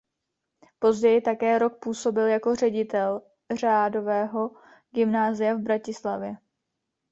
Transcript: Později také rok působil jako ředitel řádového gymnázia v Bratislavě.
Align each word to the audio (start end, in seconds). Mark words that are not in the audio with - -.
Později 0.79 1.21
také 1.21 1.59
rok 1.59 1.79
působil 1.79 2.25
jako 2.27 2.55
ředitel 2.55 3.21
řádového 3.55 4.51
gymnázia 4.93 5.53
v 5.53 5.59
Bratislavě. 5.59 6.35